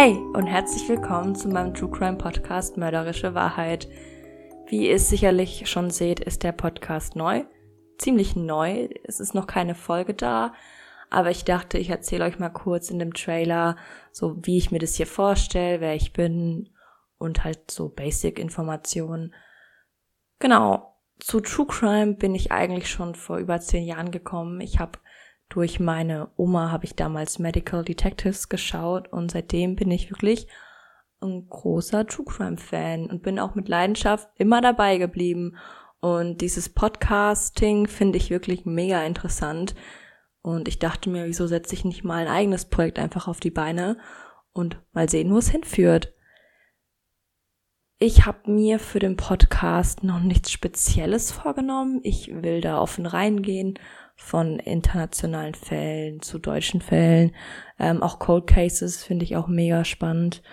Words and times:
Hey 0.00 0.12
und 0.32 0.46
herzlich 0.46 0.88
willkommen 0.88 1.34
zu 1.34 1.48
meinem 1.48 1.74
True 1.74 1.90
Crime 1.90 2.18
Podcast 2.18 2.76
Mörderische 2.76 3.34
Wahrheit. 3.34 3.88
Wie 4.68 4.86
ihr 4.86 4.94
es 4.94 5.08
sicherlich 5.08 5.68
schon 5.68 5.90
seht, 5.90 6.20
ist 6.20 6.44
der 6.44 6.52
Podcast 6.52 7.16
neu. 7.16 7.42
Ziemlich 7.98 8.36
neu. 8.36 8.90
Es 9.02 9.18
ist 9.18 9.34
noch 9.34 9.48
keine 9.48 9.74
Folge 9.74 10.14
da. 10.14 10.52
Aber 11.10 11.32
ich 11.32 11.44
dachte, 11.44 11.78
ich 11.78 11.90
erzähle 11.90 12.26
euch 12.26 12.38
mal 12.38 12.48
kurz 12.50 12.90
in 12.90 13.00
dem 13.00 13.12
Trailer, 13.12 13.74
so 14.12 14.36
wie 14.42 14.56
ich 14.56 14.70
mir 14.70 14.78
das 14.78 14.94
hier 14.94 15.08
vorstelle, 15.08 15.80
wer 15.80 15.96
ich 15.96 16.12
bin 16.12 16.68
und 17.18 17.42
halt 17.42 17.68
so 17.68 17.88
Basic-Informationen. 17.88 19.34
Genau. 20.38 20.94
Zu 21.18 21.40
True 21.40 21.66
Crime 21.66 22.14
bin 22.14 22.36
ich 22.36 22.52
eigentlich 22.52 22.88
schon 22.88 23.16
vor 23.16 23.38
über 23.38 23.58
zehn 23.58 23.82
Jahren 23.82 24.12
gekommen. 24.12 24.60
Ich 24.60 24.78
habe 24.78 25.00
durch 25.48 25.80
meine 25.80 26.30
Oma 26.36 26.70
habe 26.70 26.84
ich 26.84 26.94
damals 26.94 27.38
Medical 27.38 27.84
Detectives 27.84 28.48
geschaut 28.48 29.08
und 29.08 29.30
seitdem 29.30 29.76
bin 29.76 29.90
ich 29.90 30.10
wirklich 30.10 30.46
ein 31.20 31.48
großer 31.48 32.06
True 32.06 32.26
Crime 32.26 32.58
Fan 32.58 33.06
und 33.06 33.22
bin 33.22 33.38
auch 33.38 33.54
mit 33.54 33.68
Leidenschaft 33.68 34.28
immer 34.36 34.60
dabei 34.60 34.98
geblieben. 34.98 35.56
Und 36.00 36.40
dieses 36.40 36.68
Podcasting 36.68 37.88
finde 37.88 38.18
ich 38.18 38.30
wirklich 38.30 38.66
mega 38.66 39.02
interessant. 39.02 39.74
Und 40.42 40.68
ich 40.68 40.78
dachte 40.78 41.10
mir, 41.10 41.26
wieso 41.26 41.46
setze 41.46 41.74
ich 41.74 41.84
nicht 41.84 42.04
mal 42.04 42.26
ein 42.26 42.32
eigenes 42.32 42.66
Projekt 42.66 42.98
einfach 42.98 43.26
auf 43.26 43.40
die 43.40 43.50
Beine 43.50 43.98
und 44.52 44.80
mal 44.92 45.08
sehen, 45.08 45.32
wo 45.32 45.38
es 45.38 45.48
hinführt. 45.48 46.14
Ich 48.00 48.26
habe 48.26 48.48
mir 48.48 48.78
für 48.78 49.00
den 49.00 49.16
Podcast 49.16 50.04
noch 50.04 50.20
nichts 50.20 50.52
Spezielles 50.52 51.32
vorgenommen. 51.32 51.98
Ich 52.04 52.30
will 52.32 52.60
da 52.60 52.80
offen 52.80 53.06
reingehen 53.06 53.76
von 54.14 54.60
internationalen 54.60 55.54
Fällen 55.54 56.22
zu 56.22 56.38
deutschen 56.38 56.80
Fällen. 56.80 57.34
Ähm, 57.76 58.00
auch 58.00 58.20
Cold 58.20 58.46
Cases 58.46 59.02
finde 59.02 59.24
ich 59.24 59.34
auch 59.34 59.48
mega 59.48 59.84
spannend. 59.84 60.44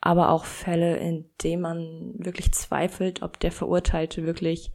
Aber 0.00 0.30
auch 0.30 0.46
Fälle, 0.46 0.96
in 0.96 1.28
denen 1.42 1.60
man 1.60 2.14
wirklich 2.16 2.52
zweifelt, 2.52 3.20
ob 3.20 3.38
der 3.38 3.52
Verurteilte 3.52 4.24
wirklich 4.24 4.72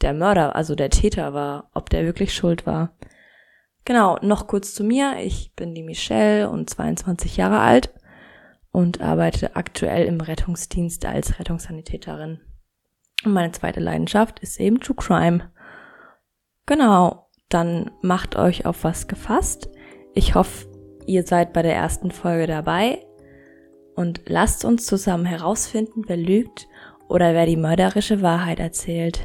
der 0.00 0.14
Mörder, 0.14 0.56
also 0.56 0.74
der 0.74 0.90
Täter 0.90 1.32
war, 1.32 1.70
ob 1.74 1.90
der 1.90 2.04
wirklich 2.06 2.34
schuld 2.34 2.66
war. 2.66 2.96
Genau, 3.84 4.18
noch 4.20 4.48
kurz 4.48 4.74
zu 4.74 4.82
mir. 4.82 5.18
Ich 5.22 5.54
bin 5.54 5.76
die 5.76 5.84
Michelle 5.84 6.50
und 6.50 6.68
22 6.68 7.36
Jahre 7.36 7.60
alt 7.60 7.92
und 8.76 9.00
arbeite 9.00 9.56
aktuell 9.56 10.04
im 10.04 10.20
Rettungsdienst 10.20 11.06
als 11.06 11.38
Rettungssanitäterin. 11.38 12.42
Und 13.24 13.32
meine 13.32 13.50
zweite 13.52 13.80
Leidenschaft 13.80 14.40
ist 14.40 14.60
eben 14.60 14.80
True 14.80 14.96
Crime. 14.96 15.50
Genau, 16.66 17.30
dann 17.48 17.90
macht 18.02 18.36
euch 18.36 18.66
auf 18.66 18.84
was 18.84 19.08
gefasst. 19.08 19.70
Ich 20.14 20.34
hoffe, 20.34 20.66
ihr 21.06 21.22
seid 21.22 21.54
bei 21.54 21.62
der 21.62 21.74
ersten 21.74 22.10
Folge 22.10 22.46
dabei 22.46 23.02
und 23.94 24.20
lasst 24.26 24.66
uns 24.66 24.84
zusammen 24.84 25.24
herausfinden, 25.24 26.02
wer 26.06 26.18
lügt 26.18 26.68
oder 27.08 27.32
wer 27.32 27.46
die 27.46 27.56
mörderische 27.56 28.20
Wahrheit 28.20 28.60
erzählt. 28.60 29.20